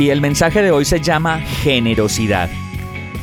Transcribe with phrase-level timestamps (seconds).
[0.00, 2.48] Y el mensaje de hoy se llama generosidad.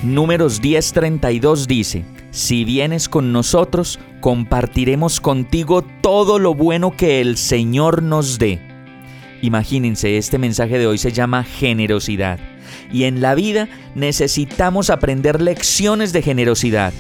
[0.04, 8.04] Números 10:32 dice, si vienes con nosotros, compartiremos contigo todo lo bueno que el Señor
[8.04, 8.62] nos dé.
[9.42, 12.38] Imagínense, este mensaje de hoy se llama generosidad.
[12.94, 16.94] Y en la vida necesitamos aprender lecciones de generosidad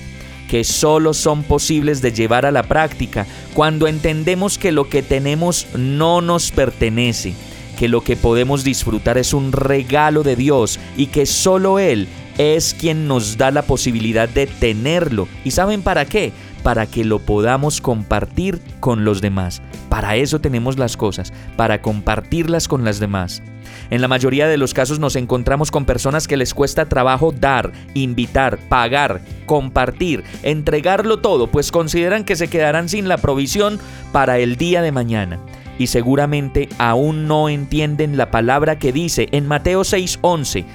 [0.49, 5.67] que solo son posibles de llevar a la práctica cuando entendemos que lo que tenemos
[5.75, 7.35] no nos pertenece,
[7.77, 12.73] que lo que podemos disfrutar es un regalo de Dios y que solo Él es
[12.73, 15.27] quien nos da la posibilidad de tenerlo.
[15.45, 16.33] ¿Y saben para qué?
[16.63, 19.61] Para que lo podamos compartir con los demás.
[19.89, 23.41] Para eso tenemos las cosas, para compartirlas con las demás.
[23.89, 27.71] En la mayoría de los casos nos encontramos con personas que les cuesta trabajo dar,
[27.93, 33.79] invitar, pagar, compartir, entregarlo todo, pues consideran que se quedarán sin la provisión
[34.11, 35.39] para el día de mañana.
[35.79, 40.65] Y seguramente aún no entienden la palabra que dice en Mateo 6:11,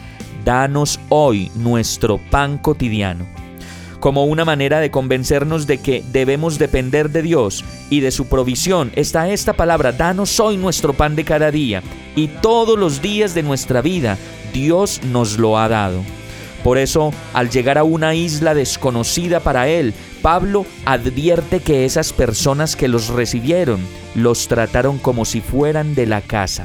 [0.45, 3.27] danos hoy nuestro pan cotidiano.
[4.00, 8.91] Como una manera de convencernos de que debemos depender de Dios y de su provisión
[8.97, 11.83] está esta palabra, danos hoy nuestro pan de cada día.
[12.17, 14.19] Y todos los días de nuestra vida
[14.53, 16.03] Dios nos lo ha dado.
[16.64, 22.77] Por eso, al llegar a una isla desconocida para él, Pablo advierte que esas personas
[22.77, 23.80] que los recibieron
[24.14, 26.64] los trataron como si fueran de la casa.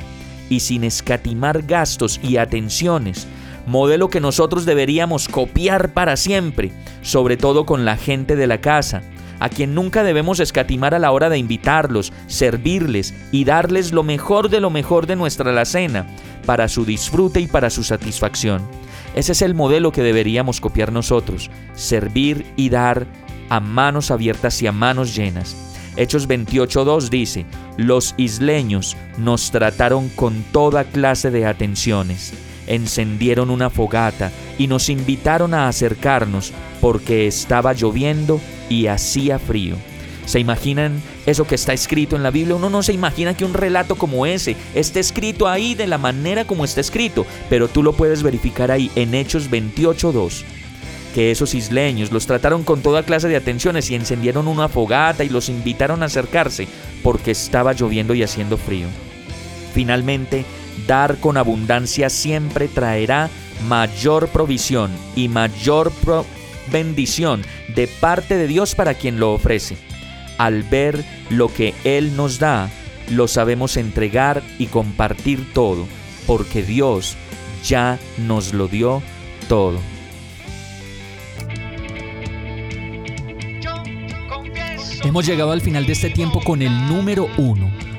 [0.50, 3.28] Y sin escatimar gastos y atenciones,
[3.66, 6.72] modelo que nosotros deberíamos copiar para siempre,
[7.02, 9.02] sobre todo con la gente de la casa,
[9.40, 14.50] a quien nunca debemos escatimar a la hora de invitarlos, servirles y darles lo mejor
[14.50, 16.08] de lo mejor de nuestra alacena,
[16.46, 18.62] para su disfrute y para su satisfacción.
[19.16, 23.08] Ese es el modelo que deberíamos copiar nosotros, servir y dar
[23.50, 25.56] a manos abiertas y a manos llenas.
[25.96, 27.46] Hechos 28.2 dice,
[27.78, 32.34] los isleños nos trataron con toda clase de atenciones
[32.68, 38.40] encendieron una fogata y nos invitaron a acercarnos porque estaba lloviendo
[38.70, 39.76] y hacía frío.
[40.26, 42.56] ¿Se imaginan eso que está escrito en la Biblia?
[42.56, 46.46] Uno no se imagina que un relato como ese esté escrito ahí de la manera
[46.46, 50.44] como está escrito, pero tú lo puedes verificar ahí en Hechos 28.2
[51.18, 55.30] que esos isleños los trataron con toda clase de atenciones y encendieron una fogata y
[55.30, 56.68] los invitaron a acercarse
[57.02, 58.86] porque estaba lloviendo y haciendo frío.
[59.74, 60.46] Finalmente,
[60.86, 63.32] dar con abundancia siempre traerá
[63.68, 65.92] mayor provisión y mayor
[66.72, 67.44] bendición
[67.76, 69.78] de parte de Dios para quien lo ofrece.
[70.38, 72.70] Al ver lo que Él nos da,
[73.10, 75.88] lo sabemos entregar y compartir todo,
[76.26, 77.16] porque Dios
[77.64, 79.02] ya nos lo dio
[79.48, 79.80] todo.
[85.04, 87.72] Hemos llegado al final de este tiempo con el número uno